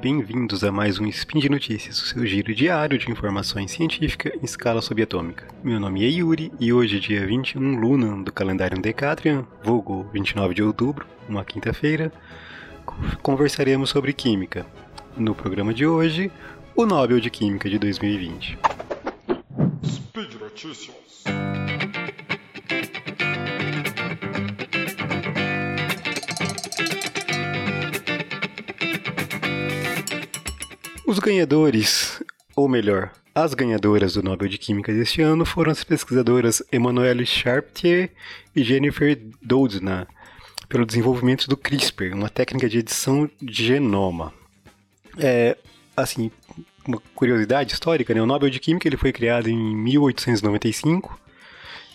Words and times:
bem-vindos 0.00 0.62
a 0.62 0.70
mais 0.70 1.00
um 1.00 1.06
Spin 1.06 1.40
de 1.40 1.48
Notícias, 1.48 2.00
o 2.00 2.06
seu 2.06 2.24
giro 2.24 2.54
diário 2.54 2.96
de 2.96 3.10
informações 3.10 3.72
científicas 3.72 4.32
em 4.32 4.44
escala 4.44 4.80
subatômica. 4.80 5.48
Meu 5.62 5.80
nome 5.80 6.04
é 6.04 6.08
Yuri 6.08 6.52
e 6.60 6.72
hoje, 6.72 7.00
dia 7.00 7.26
21 7.26 7.80
Luna 7.80 8.22
do 8.22 8.32
calendário 8.32 8.80
Decatrian, 8.80 9.44
vulgo 9.64 10.08
29 10.12 10.54
de 10.54 10.62
outubro, 10.62 11.04
uma 11.28 11.44
quinta-feira, 11.44 12.12
conversaremos 13.22 13.90
sobre 13.90 14.12
química. 14.12 14.64
No 15.16 15.34
programa 15.34 15.74
de 15.74 15.84
hoje, 15.84 16.30
o 16.76 16.86
Nobel 16.86 17.18
de 17.18 17.28
Química 17.28 17.68
de 17.68 17.78
2020. 17.78 18.56
Speed 19.84 20.34
Notícias. 20.40 21.24
Os 31.08 31.18
ganhadores, 31.18 32.22
ou 32.54 32.68
melhor, 32.68 33.10
as 33.34 33.54
ganhadoras 33.54 34.12
do 34.12 34.22
Nobel 34.22 34.46
de 34.46 34.58
Química 34.58 34.92
deste 34.92 35.22
ano 35.22 35.46
foram 35.46 35.72
as 35.72 35.82
pesquisadoras 35.82 36.62
Emmanuelle 36.70 37.24
Charpentier 37.24 38.10
e 38.54 38.62
Jennifer 38.62 39.18
Doudna, 39.40 40.06
pelo 40.68 40.84
desenvolvimento 40.84 41.48
do 41.48 41.56
CRISPR, 41.56 42.12
uma 42.12 42.28
técnica 42.28 42.68
de 42.68 42.80
edição 42.80 43.26
de 43.40 43.68
genoma. 43.68 44.34
É, 45.16 45.56
assim, 45.96 46.30
uma 46.86 47.00
curiosidade 47.14 47.72
histórica, 47.72 48.12
né? 48.12 48.20
O 48.20 48.26
Nobel 48.26 48.50
de 48.50 48.60
Química 48.60 48.86
ele 48.86 48.98
foi 48.98 49.10
criado 49.10 49.48
em 49.48 49.56
1895 49.56 51.18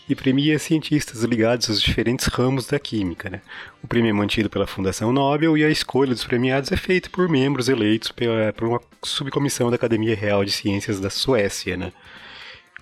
e 0.07 0.15
premia 0.15 0.59
cientistas 0.59 1.23
ligados 1.23 1.69
aos 1.69 1.81
diferentes 1.81 2.27
ramos 2.27 2.67
da 2.67 2.79
química. 2.79 3.29
Né? 3.29 3.41
O 3.81 3.87
prêmio 3.87 4.09
é 4.09 4.13
mantido 4.13 4.49
pela 4.49 4.67
Fundação 4.67 5.13
Nobel 5.13 5.57
e 5.57 5.63
a 5.63 5.69
escolha 5.69 6.13
dos 6.13 6.25
premiados 6.25 6.71
é 6.71 6.77
feita 6.77 7.09
por 7.09 7.29
membros 7.29 7.69
eleitos 7.69 8.11
pela, 8.11 8.51
por 8.53 8.67
uma 8.67 8.81
subcomissão 9.03 9.69
da 9.69 9.75
Academia 9.75 10.15
Real 10.15 10.43
de 10.43 10.51
Ciências 10.51 10.99
da 10.99 11.09
Suécia. 11.09 11.77
Né? 11.77 11.93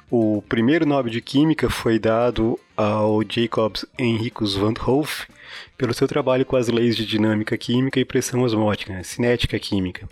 O 0.09 0.43
primeiro 0.49 0.85
Nobel 0.85 1.11
de 1.11 1.21
Química 1.21 1.69
foi 1.69 1.99
dado 1.99 2.59
ao 2.75 3.21
Jacobs 3.23 3.85
Henricus 3.97 4.55
van 4.55 4.73
Hoof 4.85 5.27
pelo 5.77 5.93
seu 5.93 6.07
trabalho 6.07 6.45
com 6.45 6.55
as 6.55 6.67
leis 6.67 6.95
de 6.97 7.05
dinâmica 7.05 7.57
química 7.57 7.99
e 7.99 8.05
pressão 8.05 8.41
osmótica, 8.41 8.93
né? 8.93 9.03
cinética 9.03 9.59
química. 9.59 10.09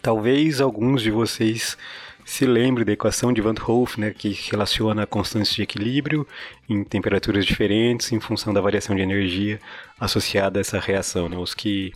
Talvez 0.00 0.60
alguns 0.60 1.02
de 1.02 1.10
vocês 1.10 1.76
se 2.24 2.46
lembre 2.46 2.84
da 2.84 2.92
equação 2.92 3.32
de 3.32 3.40
Van 3.40 3.54
Hoff, 3.66 4.00
né, 4.00 4.10
que 4.10 4.30
relaciona 4.50 5.02
a 5.02 5.06
constância 5.06 5.54
de 5.54 5.62
equilíbrio 5.62 6.26
em 6.68 6.84
temperaturas 6.84 7.44
diferentes 7.44 8.12
em 8.12 8.20
função 8.20 8.52
da 8.52 8.60
variação 8.60 8.94
de 8.94 9.02
energia 9.02 9.60
associada 9.98 10.58
a 10.58 10.62
essa 10.62 10.78
reação. 10.78 11.28
Né? 11.28 11.36
Os 11.36 11.54
que 11.54 11.92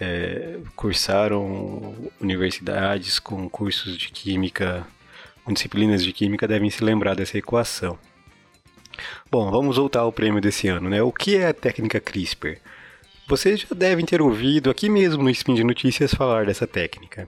é, 0.00 0.58
cursaram 0.74 1.94
universidades 2.20 3.18
com 3.18 3.48
cursos 3.48 3.96
de 3.96 4.10
química, 4.10 4.86
com 5.44 5.52
disciplinas 5.52 6.04
de 6.04 6.12
química, 6.12 6.48
devem 6.48 6.70
se 6.70 6.82
lembrar 6.82 7.14
dessa 7.14 7.38
equação. 7.38 7.98
Bom, 9.30 9.50
vamos 9.50 9.76
voltar 9.76 10.00
ao 10.00 10.12
prêmio 10.12 10.40
desse 10.40 10.68
ano. 10.68 10.88
Né? 10.88 11.02
O 11.02 11.12
que 11.12 11.36
é 11.36 11.48
a 11.48 11.54
técnica 11.54 12.00
CRISPR? 12.00 12.58
Vocês 13.26 13.60
já 13.60 13.68
devem 13.74 14.04
ter 14.04 14.20
ouvido 14.20 14.70
aqui 14.70 14.88
mesmo 14.88 15.22
no 15.22 15.30
Spin 15.30 15.54
de 15.54 15.64
Notícias 15.64 16.12
falar 16.12 16.44
dessa 16.44 16.66
técnica. 16.66 17.26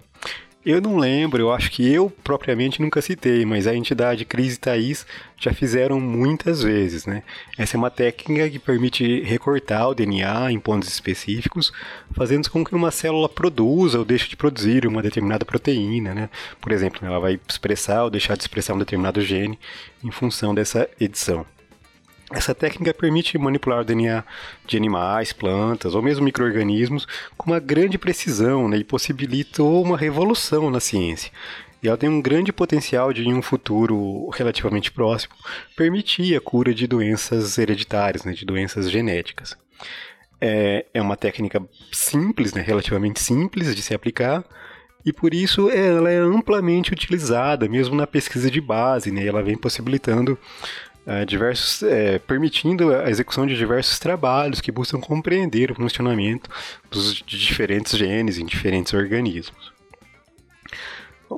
Eu 0.68 0.80
não 0.80 0.96
lembro, 0.96 1.40
eu 1.40 1.52
acho 1.52 1.70
que 1.70 1.88
eu 1.88 2.10
propriamente 2.24 2.82
nunca 2.82 3.00
citei, 3.00 3.44
mas 3.44 3.68
a 3.68 3.76
entidade 3.76 4.24
Cris 4.24 4.56
e 4.56 4.58
Thaís 4.58 5.06
já 5.38 5.52
fizeram 5.54 6.00
muitas 6.00 6.60
vezes, 6.60 7.06
né? 7.06 7.22
Essa 7.56 7.76
é 7.76 7.78
uma 7.78 7.88
técnica 7.88 8.50
que 8.50 8.58
permite 8.58 9.22
recortar 9.22 9.88
o 9.88 9.94
DNA 9.94 10.50
em 10.50 10.58
pontos 10.58 10.88
específicos, 10.88 11.72
fazendo 12.16 12.50
com 12.50 12.64
que 12.64 12.74
uma 12.74 12.90
célula 12.90 13.28
produza 13.28 14.00
ou 14.00 14.04
deixe 14.04 14.28
de 14.28 14.36
produzir 14.36 14.88
uma 14.88 15.02
determinada 15.02 15.44
proteína, 15.44 16.12
né? 16.12 16.28
Por 16.60 16.72
exemplo, 16.72 17.06
ela 17.06 17.20
vai 17.20 17.38
expressar 17.48 18.02
ou 18.02 18.10
deixar 18.10 18.36
de 18.36 18.42
expressar 18.42 18.74
um 18.74 18.78
determinado 18.78 19.20
gene 19.20 19.56
em 20.02 20.10
função 20.10 20.52
dessa 20.52 20.90
edição. 20.98 21.46
Essa 22.32 22.54
técnica 22.54 22.92
permite 22.92 23.38
manipular 23.38 23.80
o 23.80 23.84
DNA 23.84 24.24
de 24.66 24.76
animais, 24.76 25.32
plantas 25.32 25.94
ou 25.94 26.02
mesmo 26.02 26.24
micro-organismos 26.24 27.06
com 27.36 27.50
uma 27.50 27.60
grande 27.60 27.96
precisão 27.96 28.68
né, 28.68 28.78
e 28.78 28.84
possibilitou 28.84 29.82
uma 29.82 29.96
revolução 29.96 30.68
na 30.70 30.80
ciência. 30.80 31.30
E 31.80 31.86
ela 31.86 31.96
tem 31.96 32.08
um 32.08 32.20
grande 32.20 32.52
potencial 32.52 33.12
de, 33.12 33.22
em 33.22 33.32
um 33.32 33.42
futuro 33.42 34.28
relativamente 34.30 34.90
próximo, 34.90 35.34
permitir 35.76 36.36
a 36.36 36.40
cura 36.40 36.74
de 36.74 36.86
doenças 36.88 37.58
hereditárias, 37.58 38.24
né, 38.24 38.32
de 38.32 38.44
doenças 38.44 38.90
genéticas. 38.90 39.56
É, 40.40 40.84
é 40.92 41.00
uma 41.00 41.16
técnica 41.16 41.62
simples, 41.92 42.52
né, 42.52 42.60
relativamente 42.60 43.20
simples 43.20 43.74
de 43.74 43.82
se 43.82 43.94
aplicar, 43.94 44.44
e 45.06 45.12
por 45.12 45.32
isso 45.32 45.70
ela 45.70 46.10
é 46.10 46.18
amplamente 46.18 46.92
utilizada, 46.92 47.68
mesmo 47.68 47.94
na 47.94 48.08
pesquisa 48.08 48.50
de 48.50 48.60
base, 48.60 49.12
né? 49.12 49.24
Ela 49.24 49.40
vem 49.40 49.56
possibilitando 49.56 50.36
diversos, 51.24 51.82
é, 51.84 52.18
permitindo 52.18 52.92
a 52.94 53.08
execução 53.08 53.46
de 53.46 53.56
diversos 53.56 53.98
trabalhos 53.98 54.60
que 54.60 54.72
buscam 54.72 55.00
compreender 55.00 55.70
o 55.70 55.74
funcionamento 55.74 56.50
dos 56.90 57.22
diferentes 57.24 57.96
genes 57.96 58.38
em 58.38 58.44
diferentes 58.44 58.92
organismos. 58.92 59.72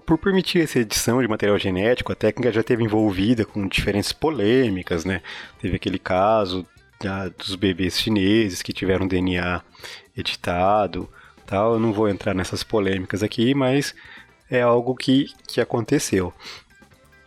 Por 0.07 0.19
permitir 0.19 0.63
essa 0.63 0.79
edição 0.79 1.21
de 1.21 1.29
material 1.29 1.59
genético, 1.59 2.13
a 2.13 2.15
técnica 2.15 2.53
já 2.53 2.63
teve 2.63 2.85
envolvida 2.85 3.45
com 3.45 3.67
diferentes 3.67 4.13
polêmicas, 4.13 5.05
né? 5.05 5.23
Teve 5.61 5.77
aquele 5.77 5.99
caso 5.99 6.67
da, 7.01 7.29
dos 7.29 7.55
bebês 7.55 7.99
chineses 7.99 8.63
que 8.63 8.73
tiveram 8.73 9.07
DNA 9.07 9.63
editado, 10.17 11.09
tal. 11.47 11.75
Eu 11.75 11.81
não 11.81 11.93
vou 11.93 12.09
entrar 12.09 12.35
nessas 12.35 12.63
polêmicas 12.63 13.23
aqui, 13.23 13.55
mas 13.55 13.95
é 14.51 14.61
algo 14.61 14.95
que, 14.95 15.27
que 15.47 15.61
aconteceu. 15.61 16.35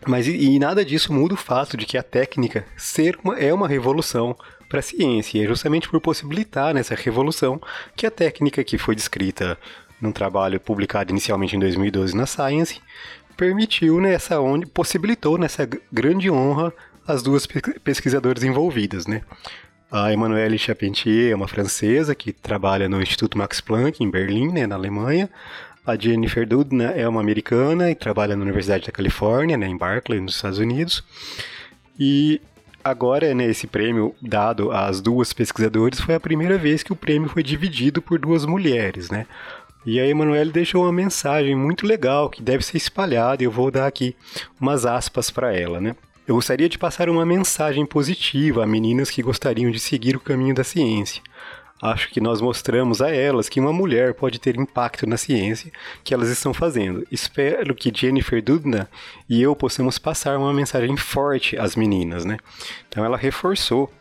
Mas 0.07 0.27
e, 0.27 0.31
e, 0.31 0.59
nada 0.59 0.83
disso 0.83 1.13
muda 1.13 1.33
o 1.33 1.37
fato 1.37 1.77
de 1.77 1.85
que 1.85 1.97
a 1.97 2.03
técnica 2.03 2.65
ser 2.75 3.17
uma, 3.23 3.37
é 3.37 3.53
uma 3.53 3.67
revolução 3.67 4.35
para 4.67 4.79
a 4.79 4.83
ciência. 4.83 5.37
E 5.37 5.43
é 5.43 5.47
justamente 5.47 5.89
por 5.89 5.99
possibilitar 6.01 6.73
nessa 6.73 6.95
revolução 6.95 7.61
que 7.95 8.05
a 8.05 8.11
técnica 8.11 8.63
que 8.63 8.77
foi 8.77 8.95
descrita 8.95 9.57
num 10.01 10.11
trabalho 10.11 10.59
publicado 10.59 11.11
inicialmente 11.11 11.55
em 11.55 11.59
2012 11.59 12.15
na 12.15 12.25
Science 12.25 12.81
permitiu 13.37 13.99
nessa 13.99 14.39
onde 14.39 14.65
possibilitou 14.65 15.37
nessa 15.37 15.67
grande 15.91 16.29
honra 16.29 16.73
as 17.07 17.21
duas 17.21 17.47
pesquisadoras 17.83 18.43
envolvidas, 18.43 19.05
né? 19.05 19.21
A 19.91 20.13
Emmanuelle 20.13 20.57
Charpentier 20.57 21.31
é 21.31 21.35
uma 21.35 21.49
francesa 21.49 22.15
que 22.15 22.31
trabalha 22.31 22.87
no 22.87 23.01
Instituto 23.01 23.37
Max 23.37 23.59
Planck 23.59 24.01
em 24.01 24.09
Berlim, 24.09 24.49
né, 24.49 24.65
na 24.65 24.75
Alemanha. 24.75 25.29
A 25.85 25.95
Jennifer 25.97 26.47
Doudna 26.47 26.91
é 26.91 27.07
uma 27.07 27.21
americana 27.21 27.89
e 27.89 27.95
trabalha 27.95 28.35
na 28.35 28.43
Universidade 28.43 28.85
da 28.85 28.91
Califórnia, 28.91 29.57
né, 29.57 29.67
em 29.67 29.77
Berkeley, 29.77 30.21
nos 30.21 30.35
Estados 30.35 30.59
Unidos. 30.59 31.03
E 31.99 32.39
agora, 32.83 33.33
né, 33.33 33.45
esse 33.45 33.65
prêmio 33.65 34.13
dado 34.21 34.71
às 34.71 35.01
duas 35.01 35.33
pesquisadoras 35.33 35.99
foi 35.99 36.13
a 36.13 36.19
primeira 36.19 36.55
vez 36.55 36.83
que 36.83 36.93
o 36.93 36.95
prêmio 36.95 37.29
foi 37.29 37.41
dividido 37.41 37.99
por 37.99 38.19
duas 38.19 38.45
mulheres, 38.45 39.09
né? 39.09 39.25
E 39.83 39.99
a 39.99 40.05
Emanuele 40.05 40.51
deixou 40.51 40.83
uma 40.83 40.91
mensagem 40.91 41.55
muito 41.55 41.87
legal 41.87 42.29
que 42.29 42.43
deve 42.43 42.63
ser 42.63 42.77
espalhada 42.77 43.41
e 43.41 43.47
eu 43.47 43.51
vou 43.51 43.71
dar 43.71 43.87
aqui 43.87 44.15
umas 44.59 44.85
aspas 44.85 45.31
para 45.31 45.55
ela, 45.55 45.81
né? 45.81 45.95
Eu 46.27 46.35
gostaria 46.35 46.69
de 46.69 46.77
passar 46.77 47.09
uma 47.09 47.25
mensagem 47.25 47.83
positiva 47.87 48.63
a 48.63 48.67
meninas 48.67 49.09
que 49.09 49.23
gostariam 49.23 49.71
de 49.71 49.79
seguir 49.79 50.15
o 50.15 50.19
caminho 50.19 50.53
da 50.53 50.63
ciência. 50.63 51.23
Acho 51.81 52.11
que 52.11 52.21
nós 52.21 52.39
mostramos 52.39 53.01
a 53.01 53.09
elas 53.09 53.49
que 53.49 53.59
uma 53.59 53.73
mulher 53.73 54.13
pode 54.13 54.37
ter 54.37 54.55
impacto 54.55 55.07
na 55.07 55.17
ciência 55.17 55.71
que 56.03 56.13
elas 56.13 56.29
estão 56.29 56.53
fazendo. 56.53 57.05
Espero 57.11 57.73
que 57.73 57.91
Jennifer 57.93 58.41
Doudna 58.43 58.87
e 59.27 59.41
eu 59.41 59.55
possamos 59.55 59.97
passar 59.97 60.37
uma 60.37 60.53
mensagem 60.53 60.95
forte 60.95 61.57
às 61.57 61.75
meninas, 61.75 62.23
né? 62.23 62.37
Então 62.87 63.03
ela 63.03 63.17
reforçou 63.17 63.91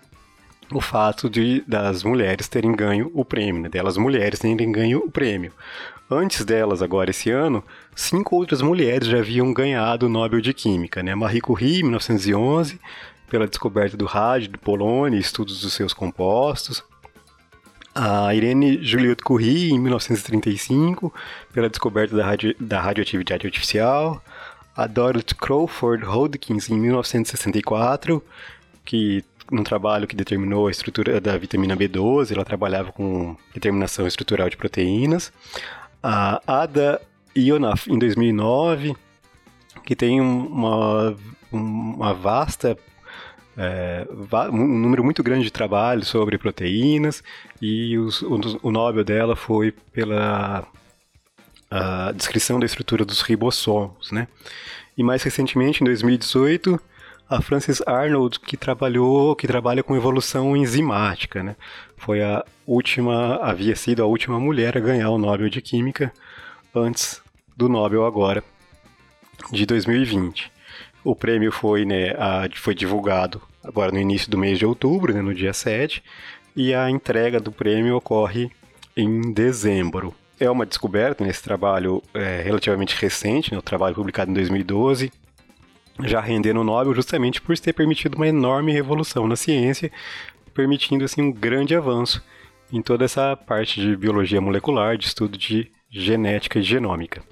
o 0.70 0.81
fato 0.81 1.31
de 1.31 1.64
das 1.66 2.04
mulheres 2.04 2.49
terem 2.49 2.76
ganho 2.76 3.10
o 3.14 3.25
prêmio, 3.25 3.62
né? 3.62 3.69
delas 3.69 3.96
mulheres 3.96 4.38
terem 4.38 4.70
ganho 4.70 4.99
o 4.99 5.10
prêmio. 5.10 5.52
Antes 6.10 6.44
delas, 6.44 6.82
agora 6.82 7.10
esse 7.10 7.31
ano, 7.31 7.64
cinco 7.94 8.37
outras 8.37 8.60
mulheres 8.60 9.08
já 9.08 9.19
haviam 9.19 9.54
ganhado 9.54 10.06
o 10.06 10.08
Nobel 10.08 10.40
de 10.40 10.52
Química, 10.52 11.02
né? 11.02 11.14
Marie 11.14 11.40
Curie, 11.40 11.81
em 11.81 11.84
1911, 11.84 12.78
pela 13.28 13.46
descoberta 13.46 13.96
do 13.96 14.04
rádio, 14.04 14.50
do 14.50 14.58
polônio 14.58 15.19
estudos 15.19 15.60
dos 15.62 15.72
seus 15.72 15.94
compostos 15.94 16.84
a 17.94 18.34
Irene 18.34 18.82
Juliette 18.82 19.22
Curie, 19.22 19.72
em 19.72 19.78
1935, 19.78 21.12
pela 21.52 21.69
descoberta 21.69 22.16
da, 22.16 22.25
radio, 22.25 22.54
da 22.58 22.81
radioatividade 22.81 23.46
artificial, 23.46 24.22
a 24.76 24.87
Dorothy 24.87 25.34
Crawford 25.34 26.04
Hodgkins, 26.04 26.70
em 26.70 26.78
1964, 26.78 28.22
que 28.84 29.25
num 29.50 29.64
trabalho 29.64 30.06
que 30.06 30.14
determinou 30.14 30.69
a 30.69 30.70
estrutura 30.70 31.20
da 31.20 31.37
vitamina 31.37 31.76
B12, 31.76 32.32
ela 32.32 32.44
trabalhava 32.44 32.92
com 32.92 33.37
determinação 33.52 34.06
estrutural 34.06 34.48
de 34.48 34.56
proteínas, 34.56 35.32
a 36.02 36.40
Ada 36.46 37.00
Ionaf, 37.37 37.90
em 37.90 37.98
2009, 37.98 38.96
que 39.84 39.96
tem 39.96 40.20
uma, 40.20 41.16
uma 41.50 42.14
vasta 42.14 42.78
é, 43.56 44.06
um 44.52 44.79
número 44.79 45.05
muito 45.05 45.23
grande 45.23 45.44
de 45.44 45.50
trabalhos 45.50 46.08
sobre 46.08 46.38
proteínas 46.38 47.23
e 47.61 47.99
os, 47.99 48.23
o, 48.23 48.41
o 48.62 48.70
Nobel 48.70 49.05
dela 49.05 49.37
foi 49.37 49.73
pela 49.73 50.67
descrição 52.14 52.58
da 52.58 52.67
estrutura 52.67 53.05
dos 53.05 53.20
ribossomos, 53.23 54.11
né? 54.11 54.26
E 54.99 55.02
mais 55.02 55.23
recentemente, 55.23 55.82
em 55.82 55.85
2018, 55.85 56.81
a 57.29 57.41
Frances 57.41 57.81
Arnold, 57.87 58.41
que 58.41 58.56
trabalhou, 58.56 59.37
que 59.37 59.47
trabalha 59.47 59.82
com 59.82 59.97
evolução 59.97 60.56
enzimática, 60.56 61.43
né? 61.43 61.55
Foi 61.97 62.23
a 62.23 62.44
última, 62.67 63.37
havia 63.37 63.76
sido 63.76 64.02
a 64.02 64.06
última 64.06 64.41
mulher 64.41 64.76
a 64.76 64.81
ganhar 64.81 65.11
o 65.11 65.19
Nobel 65.19 65.49
de 65.49 65.61
Química 65.61 66.12
antes 66.75 67.23
do 67.56 67.69
Nobel 67.69 68.05
agora, 68.05 68.43
de 69.52 69.64
2020. 69.64 70.50
O 71.02 71.14
prêmio 71.14 71.50
foi, 71.50 71.85
né, 71.85 72.11
a, 72.19 72.49
foi 72.55 72.75
divulgado 72.75 73.41
agora 73.62 73.93
no 73.93 73.99
início 73.99 74.31
do 74.31 74.38
mês 74.38 74.58
de 74.58 74.67
outubro, 74.67 75.12
né, 75.14 75.23
no 75.23 75.35
dia 75.35 75.52
7, 75.52 76.02
e 76.56 76.75
a 76.75 76.91
entrega 76.91 77.41
do 77.41 77.52
prêmio 77.52 77.97
ocorre 77.97 78.50
em 78.97 79.32
dezembro. 79.32 80.14
É 80.38 80.50
uma 80.50 80.67
descoberta 80.67 81.25
nesse 81.25 81.43
trabalho 81.43 82.02
é, 82.14 82.43
relativamente 82.43 82.97
recente, 83.00 83.52
né, 83.52 83.58
o 83.58 83.62
trabalho 83.62 83.94
publicado 83.94 84.31
em 84.31 84.35
2012, 84.35 85.12
já 86.05 86.20
rendendo 86.20 86.61
o 86.61 86.64
Nobel 86.64 86.94
justamente 86.94 87.41
por 87.41 87.58
ter 87.58 87.73
permitido 87.73 88.14
uma 88.14 88.29
enorme 88.29 88.73
revolução 88.73 89.29
na 89.29 89.37
ciência, 89.37 89.91
permitindo 90.55 91.05
assim 91.05 91.23
um 91.23 91.32
grande 91.32 91.75
avanço 91.75 92.23
em 92.73 92.81
toda 92.81 93.05
essa 93.05 93.37
parte 93.37 93.81
de 93.81 93.97
biologia 93.97 94.41
molecular, 94.41 94.97
de 94.97 95.06
estudo 95.06 95.37
de 95.37 95.70
genética 95.91 96.58
e 96.58 96.62
genômica. 96.62 97.23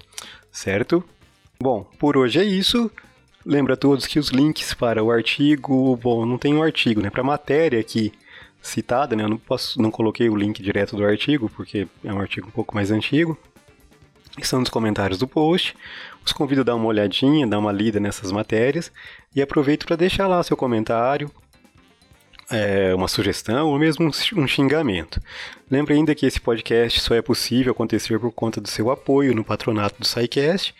Certo? 0.51 1.03
Bom, 1.61 1.83
por 1.97 2.17
hoje 2.17 2.39
é 2.39 2.43
isso. 2.43 2.91
Lembra 3.49 3.73
a 3.73 3.77
todos 3.77 4.05
que 4.05 4.19
os 4.19 4.27
links 4.27 4.75
para 4.75 5.03
o 5.03 5.09
artigo, 5.09 5.95
bom, 5.95 6.23
não 6.23 6.37
tem 6.37 6.53
um 6.53 6.61
artigo, 6.61 7.01
né? 7.01 7.09
Para 7.09 7.21
a 7.21 7.25
matéria 7.25 7.79
aqui 7.79 8.13
citada, 8.61 9.15
né? 9.15 9.23
Eu 9.23 9.29
não 9.29 9.37
posso, 9.39 9.81
não 9.81 9.89
coloquei 9.89 10.29
o 10.29 10.35
link 10.35 10.61
direto 10.61 10.95
do 10.95 11.03
artigo 11.03 11.49
porque 11.49 11.87
é 12.03 12.13
um 12.13 12.19
artigo 12.19 12.47
um 12.47 12.51
pouco 12.51 12.75
mais 12.75 12.91
antigo. 12.91 13.35
São 14.43 14.59
nos 14.59 14.69
comentários 14.69 15.17
do 15.17 15.27
post. 15.27 15.75
Os 16.23 16.31
convido 16.31 16.61
a 16.61 16.63
dar 16.63 16.75
uma 16.75 16.85
olhadinha, 16.85 17.47
dar 17.47 17.57
uma 17.57 17.71
lida 17.71 17.99
nessas 17.99 18.31
matérias 18.31 18.91
e 19.35 19.41
aproveito 19.41 19.87
para 19.87 19.95
deixar 19.95 20.27
lá 20.27 20.43
seu 20.43 20.55
comentário, 20.55 21.31
é, 22.51 22.93
uma 22.93 23.07
sugestão 23.07 23.69
ou 23.69 23.79
mesmo 23.79 24.11
um 24.35 24.47
xingamento. 24.47 25.19
Lembre 25.71 25.95
ainda 25.95 26.13
que 26.13 26.27
esse 26.27 26.39
podcast 26.39 26.99
só 26.99 27.15
é 27.15 27.21
possível 27.23 27.71
acontecer 27.71 28.19
por 28.19 28.31
conta 28.31 28.61
do 28.61 28.67
seu 28.67 28.91
apoio 28.91 29.33
no 29.33 29.43
patronato 29.43 29.99
do 29.99 30.05
SciCast 30.05 30.75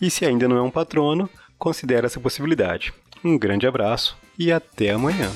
e 0.00 0.08
se 0.08 0.24
ainda 0.24 0.46
não 0.46 0.56
é 0.56 0.62
um 0.62 0.70
patrono, 0.70 1.28
considere 1.62 2.04
essa 2.04 2.18
possibilidade. 2.18 2.92
Um 3.24 3.38
grande 3.38 3.68
abraço 3.68 4.16
e 4.36 4.50
até 4.50 4.90
amanhã. 4.90 5.30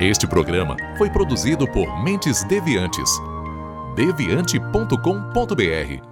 Este 0.00 0.26
programa 0.26 0.76
foi 0.98 1.08
produzido 1.08 1.70
por 1.70 2.02
Mentes 2.02 2.42
Deviantes. 2.42 3.08
deviante.com.br 3.94 6.11